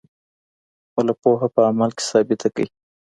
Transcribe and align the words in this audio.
خپله 0.87 1.13
پوهه 1.21 1.47
په 1.55 1.61
عمل 1.69 1.89
کي 1.97 2.03
ثابته 2.11 2.47
کړئ. 2.53 2.67